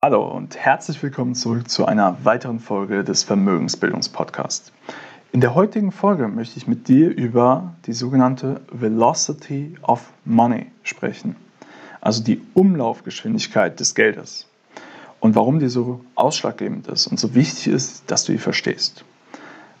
[0.00, 4.70] Hallo und herzlich willkommen zurück zu einer weiteren Folge des Vermögensbildungspodcasts.
[5.32, 11.34] In der heutigen Folge möchte ich mit dir über die sogenannte Velocity of Money sprechen,
[12.00, 14.46] also die Umlaufgeschwindigkeit des Geldes
[15.18, 19.04] und warum die so ausschlaggebend ist und so wichtig ist, dass du die verstehst.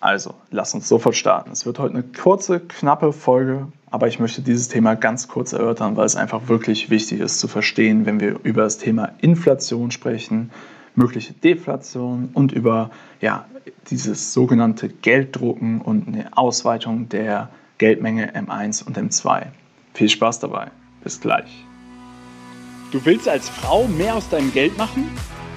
[0.00, 1.50] Also, lass uns sofort starten.
[1.50, 5.96] Es wird heute eine kurze, knappe Folge, aber ich möchte dieses Thema ganz kurz erörtern,
[5.96, 10.50] weil es einfach wirklich wichtig ist zu verstehen, wenn wir über das Thema Inflation sprechen,
[10.94, 13.46] mögliche Deflation und über ja,
[13.90, 19.46] dieses sogenannte Gelddrucken und eine Ausweitung der Geldmenge M1 und M2.
[19.94, 20.70] Viel Spaß dabei.
[21.02, 21.64] Bis gleich.
[22.90, 25.08] Du willst als Frau mehr aus deinem Geld machen?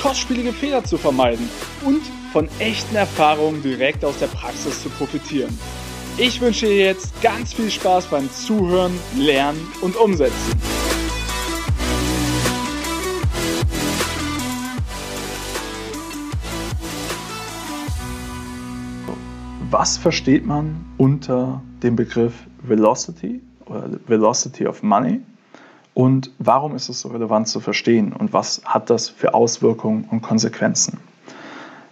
[0.00, 1.48] kostspielige Fehler zu vermeiden
[1.84, 5.58] und von echten Erfahrungen direkt aus der Praxis zu profitieren.
[6.16, 10.52] Ich wünsche dir jetzt ganz viel Spaß beim Zuhören, Lernen und Umsetzen.
[19.70, 22.32] Was versteht man unter dem Begriff
[22.62, 25.20] Velocity oder Velocity of Money?
[25.98, 30.22] Und warum ist es so relevant zu verstehen und was hat das für Auswirkungen und
[30.22, 31.00] Konsequenzen?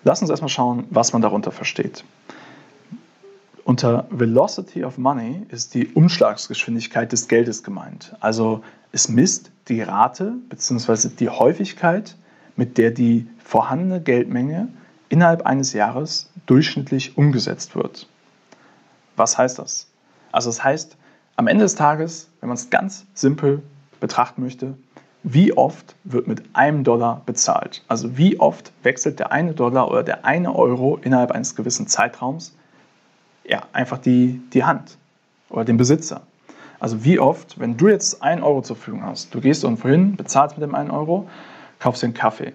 [0.05, 2.05] Lass uns erstmal schauen, was man darunter versteht.
[3.65, 8.15] Unter Velocity of Money ist die Umschlagsgeschwindigkeit des Geldes gemeint.
[8.21, 8.63] Also
[8.93, 11.09] es misst die Rate bzw.
[11.09, 12.15] die Häufigkeit,
[12.55, 14.69] mit der die vorhandene Geldmenge
[15.09, 18.09] innerhalb eines Jahres durchschnittlich umgesetzt wird.
[19.17, 19.89] Was heißt das?
[20.31, 20.97] Also das heißt,
[21.35, 23.65] am Ende des Tages, wenn man es ganz simpel
[24.01, 24.75] betrachten möchte,
[25.23, 27.83] wie oft wird mit einem Dollar bezahlt?
[27.89, 32.55] Also wie oft wechselt der eine Dollar oder der eine Euro innerhalb eines gewissen Zeitraums
[33.45, 34.99] ja, einfach die, die Hand
[35.51, 36.23] oder den Besitzer?
[36.79, 40.15] Also wie oft, wenn du jetzt einen Euro zur Verfügung hast, du gehst irgendwo hin,
[40.17, 41.29] bezahlst mit dem einen Euro,
[41.79, 42.53] kaufst den Kaffee.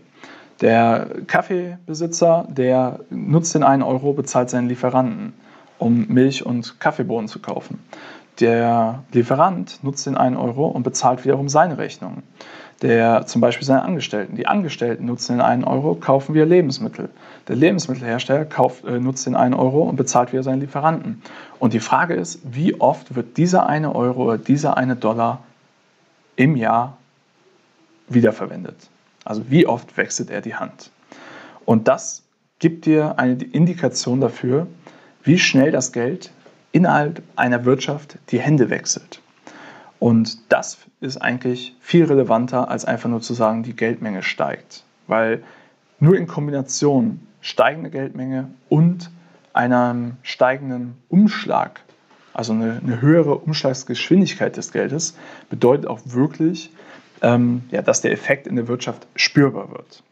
[0.61, 5.33] Der Kaffeebesitzer, der nutzt den einen Euro, bezahlt seinen Lieferanten,
[5.79, 7.79] um Milch und Kaffeebohnen zu kaufen.
[8.39, 12.23] Der Lieferant nutzt den 1 Euro und bezahlt wiederum seine Rechnung.
[12.81, 14.35] Der zum Beispiel seine Angestellten.
[14.35, 17.09] Die Angestellten nutzen den 1 Euro, kaufen wieder Lebensmittel.
[17.47, 21.21] Der Lebensmittelhersteller kauft, äh, nutzt den 1 Euro und bezahlt wieder seinen Lieferanten.
[21.59, 25.43] Und die Frage ist, wie oft wird dieser eine Euro oder dieser eine Dollar
[26.35, 26.97] im Jahr
[28.09, 28.89] wiederverwendet?
[29.25, 30.89] Also wie oft wechselt er die Hand?
[31.65, 32.23] Und das
[32.57, 34.65] gibt dir eine Indikation dafür,
[35.23, 36.31] wie schnell das Geld
[36.71, 39.21] innerhalb einer Wirtschaft die Hände wechselt.
[39.99, 44.83] Und das ist eigentlich viel relevanter, als einfach nur zu sagen, die Geldmenge steigt.
[45.07, 45.43] Weil
[45.99, 49.11] nur in Kombination steigende Geldmenge und
[49.53, 51.81] einem steigenden Umschlag,
[52.33, 55.15] also eine, eine höhere Umschlagsgeschwindigkeit des Geldes,
[55.49, 56.71] bedeutet auch wirklich,
[57.21, 60.03] ähm, ja, dass der Effekt in der Wirtschaft spürbar wird.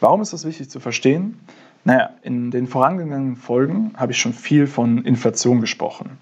[0.00, 1.38] Warum ist das wichtig zu verstehen?
[1.84, 6.18] Naja, in den vorangegangenen Folgen habe ich schon viel von Inflation gesprochen.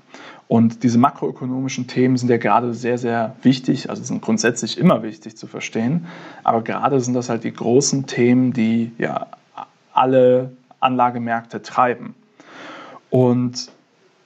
[0.46, 5.36] Und diese makroökonomischen Themen sind ja gerade sehr, sehr wichtig, also sind grundsätzlich immer wichtig
[5.36, 6.06] zu verstehen.
[6.42, 9.26] Aber gerade sind das halt die großen Themen, die ja
[9.92, 12.14] alle Anlagemärkte treiben.
[13.10, 13.70] Und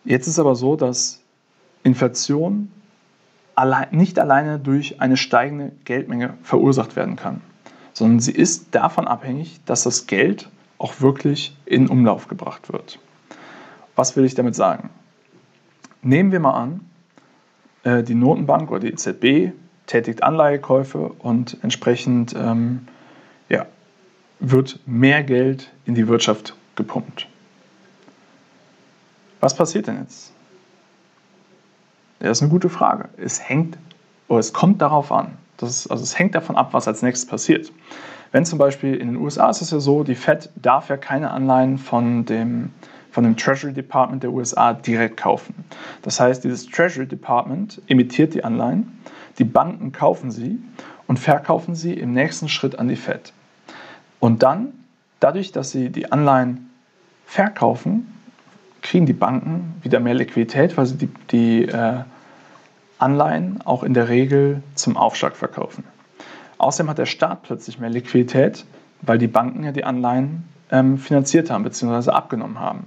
[0.05, 1.21] jetzt ist aber so, dass
[1.83, 2.71] Inflation
[3.55, 7.41] allein, nicht alleine durch eine steigende Geldmenge verursacht werden kann,
[7.93, 10.49] sondern sie ist davon abhängig, dass das Geld
[10.83, 12.99] auch wirklich in Umlauf gebracht wird.
[13.95, 14.91] Was will ich damit sagen?
[16.03, 16.81] Nehmen wir mal an,
[17.85, 19.53] äh, die Notenbank oder die EZB
[19.87, 22.89] tätigt Anleihekäufe und entsprechend ähm,
[23.49, 23.67] ja,
[24.41, 27.29] wird mehr Geld in die Wirtschaft gepumpt.
[29.39, 30.33] Was passiert denn jetzt?
[32.21, 33.09] Ja, das ist eine gute Frage.
[33.19, 33.79] Es hängt
[34.27, 35.37] oder es kommt darauf an.
[35.59, 37.71] Das ist, also es hängt davon ab, was als nächstes passiert.
[38.33, 41.31] Wenn zum Beispiel in den USA ist es ja so, die Fed darf ja keine
[41.31, 42.71] Anleihen von dem,
[43.11, 45.55] von dem Treasury Department der USA direkt kaufen.
[46.01, 48.99] Das heißt, dieses Treasury Department emittiert die Anleihen,
[49.39, 50.59] die Banken kaufen sie
[51.07, 53.35] und verkaufen sie im nächsten Schritt an die Fed.
[54.19, 54.73] Und dann,
[55.21, 56.71] dadurch, dass sie die Anleihen
[57.27, 58.07] verkaufen,
[58.81, 62.01] kriegen die Banken wieder mehr Liquidität, weil sie die, die äh,
[62.99, 65.85] Anleihen auch in der Regel zum Aufschlag verkaufen.
[66.63, 68.65] Außerdem hat der Staat plötzlich mehr Liquidität,
[69.01, 72.11] weil die Banken ja die Anleihen ähm, finanziert haben bzw.
[72.11, 72.87] abgenommen haben.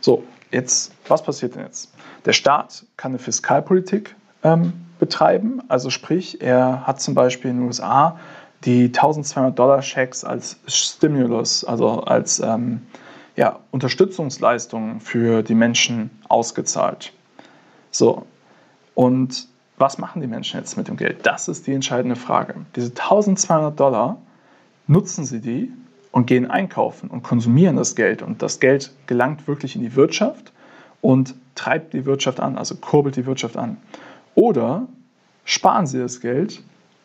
[0.00, 0.22] So,
[0.52, 1.92] jetzt, was passiert denn jetzt?
[2.26, 4.14] Der Staat kann eine Fiskalpolitik
[4.44, 8.20] ähm, betreiben, also sprich, er hat zum Beispiel in den USA
[8.64, 12.82] die 1200 Dollar Schecks als Stimulus, also als ähm,
[13.34, 17.12] ja, Unterstützungsleistung für die Menschen ausgezahlt.
[17.90, 18.26] So,
[18.94, 21.24] und was machen die Menschen jetzt mit dem Geld?
[21.24, 22.54] Das ist die entscheidende Frage.
[22.76, 24.18] Diese 1200 Dollar,
[24.86, 25.72] nutzen sie die
[26.10, 30.52] und gehen einkaufen und konsumieren das Geld und das Geld gelangt wirklich in die Wirtschaft
[31.00, 33.78] und treibt die Wirtschaft an, also kurbelt die Wirtschaft an.
[34.34, 34.86] Oder
[35.44, 36.62] sparen sie das Geld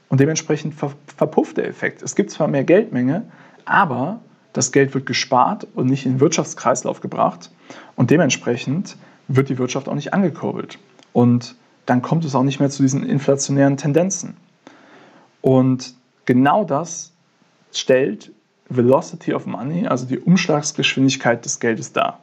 [0.09, 2.01] und dementsprechend verpufft der Effekt.
[2.01, 3.23] Es gibt zwar mehr Geldmenge,
[3.65, 4.19] aber
[4.53, 7.51] das Geld wird gespart und nicht in den Wirtschaftskreislauf gebracht
[7.95, 8.97] und dementsprechend
[9.27, 10.79] wird die Wirtschaft auch nicht angekurbelt.
[11.13, 11.55] Und
[11.87, 14.37] dann kommt es auch nicht mehr zu diesen inflationären Tendenzen.
[15.41, 15.95] Und
[16.25, 17.13] genau das
[17.73, 18.31] stellt
[18.69, 22.19] Velocity of Money, also die Umschlagsgeschwindigkeit des Geldes dar.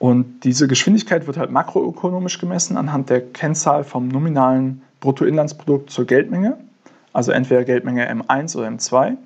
[0.00, 6.58] Und diese Geschwindigkeit wird halt makroökonomisch gemessen anhand der Kennzahl vom nominalen Bruttoinlandsprodukt zur Geldmenge,
[7.12, 9.16] also entweder Geldmenge M1 oder M2.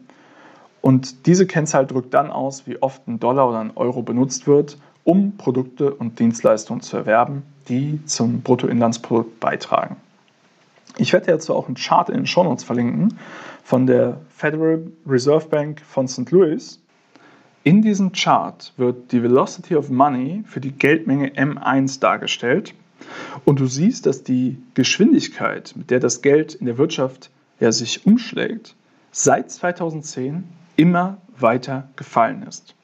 [0.82, 4.76] Und diese Kennzahl drückt dann aus, wie oft ein Dollar oder ein Euro benutzt wird,
[5.08, 9.96] um Produkte und Dienstleistungen zu erwerben, die zum Bruttoinlandsprodukt beitragen.
[10.98, 13.18] Ich werde dazu auch einen Chart in den Shownotes verlinken
[13.64, 16.30] von der Federal Reserve Bank von St.
[16.30, 16.78] Louis.
[17.64, 22.74] In diesem Chart wird die Velocity of Money für die Geldmenge M1 dargestellt.
[23.46, 28.04] Und du siehst, dass die Geschwindigkeit, mit der das Geld in der Wirtschaft ja, sich
[28.04, 28.74] umschlägt,
[29.10, 30.44] seit 2010
[30.76, 32.74] immer weiter gefallen ist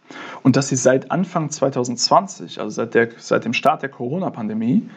[0.43, 4.89] und dass sie seit Anfang 2020, also seit, der, seit dem Start der Corona-Pandemie,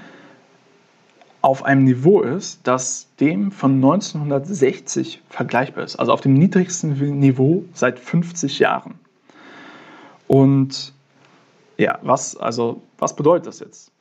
[1.42, 7.63] auf einem Niveau ist, das dem von 1960 vergleichbar ist, also auf dem niedrigsten Niveau
[7.74, 8.95] seit 50 Jahren.
[10.27, 10.94] Und
[11.77, 13.92] ja, was, also, was bedeutet das jetzt?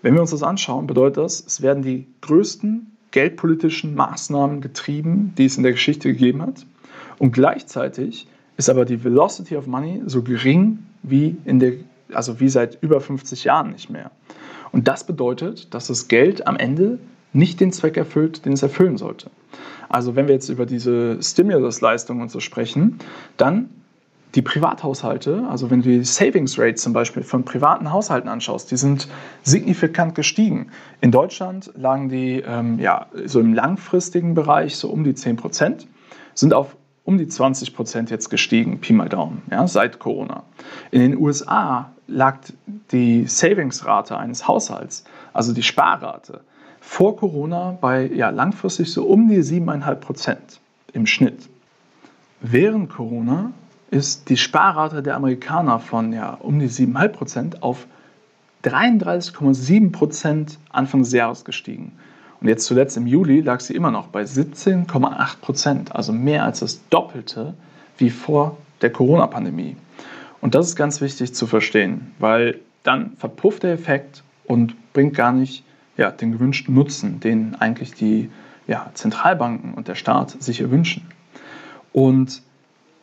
[0.00, 5.46] Wenn wir uns das anschauen, bedeutet das, es werden die größten geldpolitischen Maßnahmen getrieben, die
[5.46, 6.66] es in der Geschichte gegeben hat.
[7.18, 11.74] Und gleichzeitig ist aber die Velocity of Money so gering wie, in der,
[12.12, 14.10] also wie seit über 50 Jahren nicht mehr.
[14.72, 16.98] Und das bedeutet, dass das Geld am Ende
[17.32, 19.30] nicht den Zweck erfüllt, den es erfüllen sollte.
[19.88, 22.98] Also wenn wir jetzt über diese Stimulus-Leistungen und so sprechen,
[23.36, 23.68] dann
[24.34, 28.76] die Privathaushalte, also wenn du die Savings Rate zum Beispiel von privaten Haushalten anschaust, die
[28.76, 29.08] sind
[29.42, 30.70] signifikant gestiegen.
[31.00, 35.86] In Deutschland lagen die ähm, ja, so im langfristigen Bereich so um die 10 Prozent,
[36.34, 36.76] sind auf
[37.06, 40.42] um die 20 Prozent jetzt gestiegen, Pi mal Daumen, ja, seit Corona.
[40.90, 42.40] In den USA lag
[42.90, 46.40] die Savingsrate eines Haushalts, also die Sparrate,
[46.80, 50.60] vor Corona bei ja, langfristig so um die 7,5 Prozent
[50.92, 51.48] im Schnitt.
[52.40, 53.52] Während Corona
[53.90, 57.86] ist die Sparrate der Amerikaner von ja, um die 7,5 Prozent auf
[58.64, 61.92] 33,7 Prozent Anfang des Jahres gestiegen.
[62.40, 66.60] Und jetzt zuletzt im Juli lag sie immer noch bei 17,8 Prozent, also mehr als
[66.60, 67.54] das Doppelte
[67.98, 69.76] wie vor der Corona-Pandemie.
[70.40, 75.32] Und das ist ganz wichtig zu verstehen, weil dann verpufft der Effekt und bringt gar
[75.32, 75.64] nicht
[75.96, 78.30] ja, den gewünschten Nutzen, den eigentlich die
[78.66, 81.06] ja, Zentralbanken und der Staat sich erwünschen.
[81.92, 82.42] Und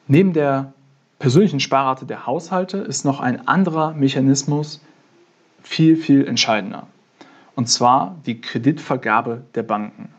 [0.07, 0.73] neben der
[1.17, 4.81] persönlichen Sparrate der Haushalte ist noch ein anderer Mechanismus
[5.63, 6.87] viel, viel entscheidender
[7.55, 10.09] und zwar die Kreditvergabe der Banken.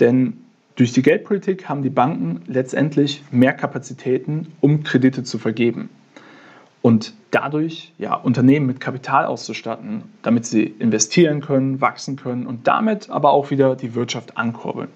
[0.00, 0.44] Denn
[0.76, 5.88] durch die Geldpolitik haben die Banken letztendlich mehr Kapazitäten, um Kredite zu vergeben.
[6.82, 13.10] Und dadurch ja, Unternehmen mit Kapital auszustatten, damit sie investieren können, wachsen können und damit
[13.10, 14.88] aber auch wieder die Wirtschaft ankurbeln.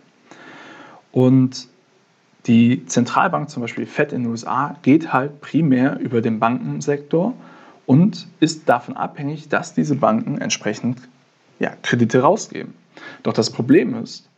[1.13, 1.69] Und
[2.47, 7.35] die Zentralbank, zum Beispiel FED in den USA, geht halt primär über den Bankensektor
[7.87, 10.99] und ist davon abhängig, dass diese Banken entsprechend
[11.61, 12.75] ja, Kredite rausgeben.
[13.23, 14.29] Doch das Problem ist,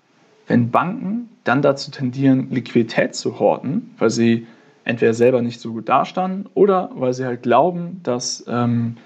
[0.47, 4.47] wenn Banken dann dazu tendieren, Liquidität zu horten, weil sie
[4.85, 8.97] entweder selber nicht so gut dastanden oder weil sie halt glauben, dass ähm,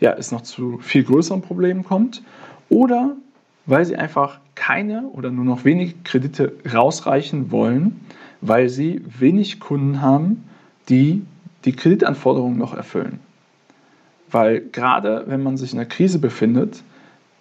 [0.00, 2.22] ja, es noch zu viel größeren Problemen kommt
[2.68, 3.16] oder
[3.66, 8.00] weil sie einfach keine oder nur noch wenige Kredite rausreichen wollen,
[8.40, 10.44] weil sie wenig Kunden haben,
[10.88, 11.24] die
[11.64, 13.18] die Kreditanforderungen noch erfüllen.
[14.30, 16.82] Weil gerade wenn man sich in einer Krise befindet,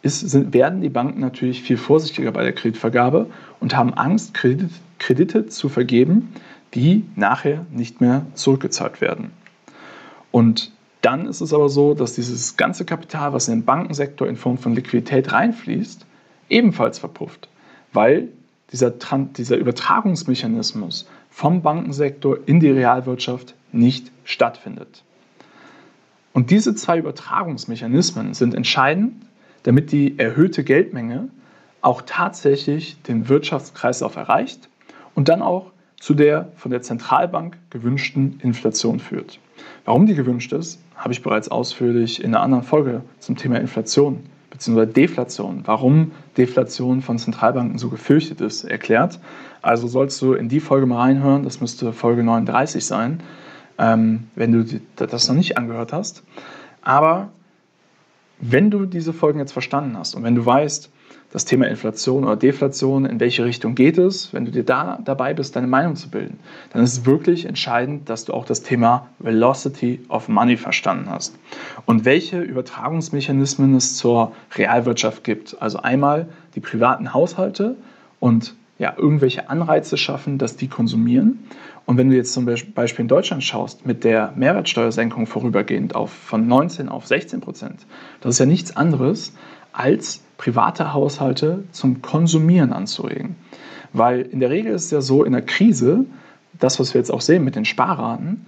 [0.05, 3.25] ist, sind, werden die Banken natürlich viel vorsichtiger bei der Kreditvergabe
[3.59, 4.69] und haben Angst, Kredit,
[4.99, 6.31] Kredite zu vergeben,
[6.75, 9.31] die nachher nicht mehr zurückgezahlt werden.
[10.31, 10.71] Und
[11.01, 14.59] dann ist es aber so, dass dieses ganze Kapital, was in den Bankensektor in Form
[14.59, 16.05] von Liquidität reinfließt,
[16.49, 17.49] ebenfalls verpufft,
[17.91, 18.29] weil
[18.71, 25.03] dieser, dieser Übertragungsmechanismus vom Bankensektor in die Realwirtschaft nicht stattfindet.
[26.33, 29.25] Und diese zwei Übertragungsmechanismen sind entscheidend,
[29.65, 31.29] damit die erhöhte Geldmenge
[31.81, 34.69] auch tatsächlich den Wirtschaftskreislauf erreicht
[35.15, 39.39] und dann auch zu der von der Zentralbank gewünschten Inflation führt.
[39.85, 44.23] Warum die gewünscht ist, habe ich bereits ausführlich in einer anderen Folge zum Thema Inflation
[44.51, 44.85] bzw.
[44.85, 49.19] Deflation, warum Deflation von Zentralbanken so gefürchtet ist, erklärt.
[49.63, 53.21] Also sollst du in die Folge mal reinhören, das müsste Folge 39 sein,
[53.79, 56.23] ähm, wenn du das noch nicht angehört hast.
[56.83, 57.29] Aber
[58.39, 60.91] wenn du diese Folgen jetzt verstanden hast und wenn du weißt,
[61.31, 65.33] das Thema Inflation oder Deflation, in welche Richtung geht es, wenn du dir da dabei
[65.33, 66.39] bist, deine Meinung zu bilden,
[66.71, 71.35] dann ist es wirklich entscheidend, dass du auch das Thema Velocity of Money verstanden hast
[71.85, 75.57] und welche Übertragungsmechanismen es zur Realwirtschaft gibt.
[75.61, 77.75] Also einmal die privaten Haushalte
[78.21, 81.47] und ja, irgendwelche Anreize schaffen, dass die konsumieren.
[81.85, 86.47] Und wenn du jetzt zum Beispiel in Deutschland schaust, mit der Mehrwertsteuersenkung vorübergehend auf, von
[86.47, 87.85] 19 auf 16 Prozent,
[88.21, 89.33] das ist ja nichts anderes
[89.71, 93.35] als private Haushalte zum Konsumieren anzuregen.
[93.93, 96.05] Weil in der Regel ist es ja so, in der Krise,
[96.59, 98.45] das, was wir jetzt auch sehen mit den Sparraten,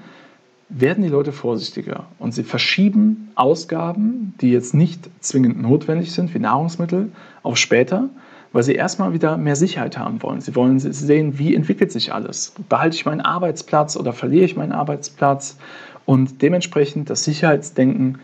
[0.70, 6.40] werden die Leute vorsichtiger und sie verschieben Ausgaben, die jetzt nicht zwingend notwendig sind, wie
[6.40, 7.12] Nahrungsmittel,
[7.44, 8.10] auf später,
[8.58, 10.42] weil sie erstmal wieder mehr Sicherheit haben wollen.
[10.42, 12.56] Sie wollen sehen, wie entwickelt sich alles.
[12.68, 15.60] Behalte ich meinen Arbeitsplatz oder verliere ich meinen Arbeitsplatz?
[16.08, 18.18] Und dementsprechend das Sicherheitsdenken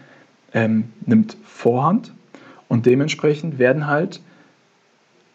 [0.52, 2.14] ähm, nimmt Vorhand
[2.68, 4.22] und dementsprechend werden halt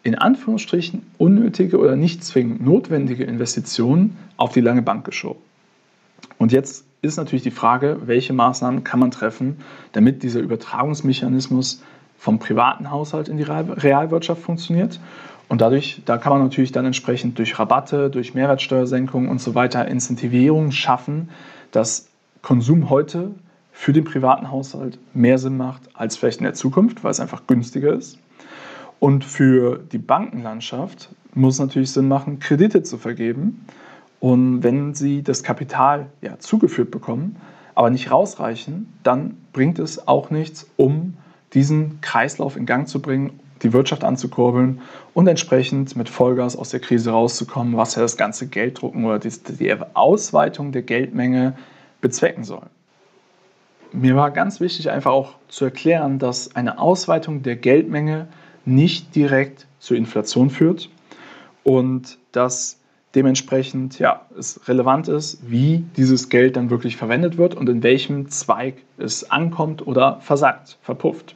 [0.03, 5.39] in Anführungsstrichen unnötige oder nicht zwingend notwendige Investitionen auf die lange Bank geschoben.
[6.37, 9.59] Und jetzt ist natürlich die Frage, welche Maßnahmen kann man treffen,
[9.93, 11.83] damit dieser Übertragungsmechanismus
[12.19, 14.99] vom privaten Haushalt in die Realwirtschaft funktioniert.
[15.47, 19.87] Und dadurch, da kann man natürlich dann entsprechend durch Rabatte, durch Mehrwertsteuersenkungen und so weiter
[19.87, 21.29] Incentivierungen schaffen,
[21.71, 22.09] dass
[22.41, 23.31] Konsum heute
[23.71, 27.47] für den privaten Haushalt mehr Sinn macht als vielleicht in der Zukunft, weil es einfach
[27.47, 28.19] günstiger ist.
[28.99, 33.65] Und für die Bankenlandschaft muss es natürlich Sinn machen, Kredite zu vergeben.
[34.19, 37.37] Und wenn sie das Kapital ja, zugeführt bekommen,
[37.75, 41.13] aber nicht rausreichen, dann bringt es auch nichts, um
[41.53, 44.81] diesen Kreislauf in Gang zu bringen, die Wirtschaft anzukurbeln
[45.13, 49.75] und entsprechend mit Vollgas aus der Krise rauszukommen, was ja das ganze Gelddrucken oder die,
[49.93, 51.57] Ausweitung der Geldmenge
[52.01, 52.67] bezwecken soll
[53.91, 58.27] mir war ganz wichtig einfach auch zu erklären, dass eine Ausweitung der Geldmenge
[58.65, 60.89] nicht direkt zur Inflation führt
[61.63, 62.79] und dass
[63.15, 68.29] dementsprechend ja, es relevant ist, wie dieses Geld dann wirklich verwendet wird und in welchem
[68.29, 71.35] Zweig es ankommt oder versagt, verpufft.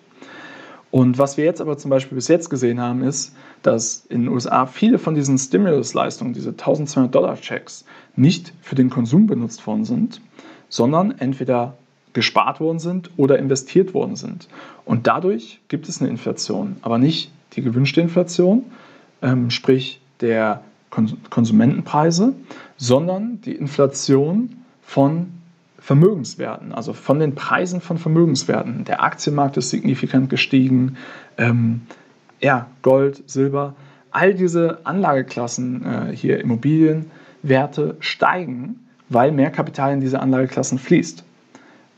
[0.94, 3.34] Und was wir jetzt aber zum Beispiel bis jetzt gesehen haben, ist,
[3.64, 7.84] dass in den USA viele von diesen Stimulus-Leistungen, diese 1200 Dollar-Checks,
[8.16, 10.22] nicht für den Konsum benutzt worden sind,
[10.70, 11.76] sondern entweder
[12.14, 14.48] gespart worden sind oder investiert worden sind.
[14.86, 18.66] Und dadurch gibt es eine Inflation, aber nicht die gewünschte Inflation,
[19.24, 22.36] ähm, sprich der Konsumentenpreise,
[22.78, 25.32] sondern die Inflation von
[25.84, 28.86] Vermögenswerten, also von den Preisen von Vermögenswerten.
[28.86, 30.96] Der Aktienmarkt ist signifikant gestiegen,
[31.38, 31.82] ähm,
[32.40, 33.76] ja, Gold, Silber,
[34.10, 41.26] all diese Anlageklassen äh, hier, Immobilienwerte steigen, weil mehr Kapital in diese Anlageklassen fließt.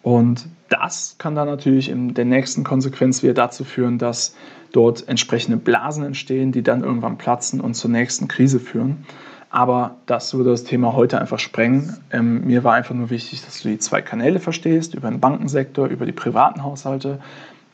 [0.01, 4.36] Und das kann dann natürlich in der nächsten Konsequenz wieder dazu führen, dass
[4.72, 9.06] dort entsprechende Blasen entstehen, die dann irgendwann platzen und zur nächsten Krise führen.
[9.55, 11.95] Aber das würde das Thema heute einfach sprengen.
[12.12, 15.88] Ähm, mir war einfach nur wichtig, dass du die zwei Kanäle verstehst, über den Bankensektor,
[15.88, 17.21] über die privaten Haushalte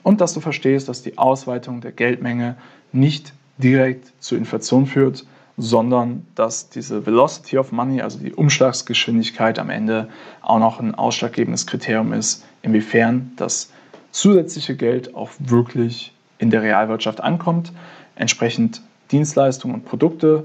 [0.03, 2.55] und dass du verstehst, dass die Ausweitung der Geldmenge
[2.91, 5.25] nicht direkt zur Inflation führt,
[5.57, 10.07] sondern dass diese Velocity of Money, also die Umschlagsgeschwindigkeit am Ende
[10.41, 13.71] auch noch ein ausschlaggebendes Kriterium ist, inwiefern das
[14.11, 17.73] zusätzliche Geld auch wirklich in der Realwirtschaft ankommt,
[18.13, 20.43] entsprechend Dienstleistungen und Produkte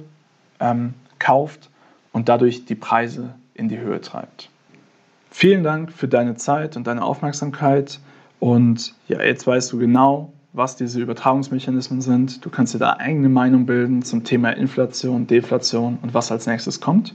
[0.61, 1.71] ähm, kauft
[2.13, 4.51] und dadurch die Preise in die Höhe treibt.
[5.31, 8.01] Vielen Dank für deine Zeit und deine Aufmerksamkeit
[8.41, 12.43] und ja, jetzt weißt du genau, was diese Übertragungsmechanismen sind.
[12.45, 16.81] Du kannst dir da eigene Meinung bilden zum Thema Inflation, Deflation und was als nächstes
[16.81, 17.15] kommt.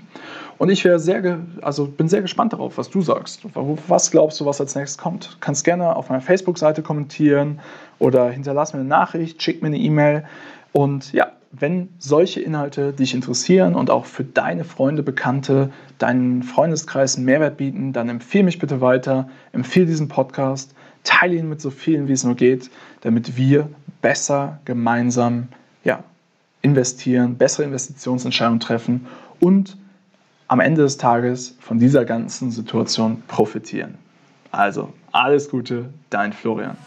[0.60, 3.41] Und ich wäre sehr, also bin sehr gespannt darauf, was du sagst.
[3.88, 5.34] Was glaubst du, was als nächstes kommt?
[5.34, 7.60] Du kannst gerne auf meiner Facebook-Seite kommentieren
[7.98, 10.24] oder hinterlass mir eine Nachricht, schick mir eine E-Mail.
[10.72, 17.17] Und ja, wenn solche Inhalte dich interessieren und auch für deine Freunde, Bekannte, deinen Freundeskreis
[17.17, 21.72] einen Mehrwert bieten, dann empfehle mich bitte weiter, empfehle diesen Podcast Teile ihn mit so
[21.72, 22.70] vielen, wie es nur geht,
[23.01, 23.70] damit wir
[24.01, 25.48] besser gemeinsam
[25.84, 26.03] ja,
[26.62, 29.08] investieren, bessere Investitionsentscheidungen treffen
[29.39, 29.77] und
[30.48, 33.96] am Ende des Tages von dieser ganzen Situation profitieren.
[34.51, 36.77] Also, alles Gute, dein Florian.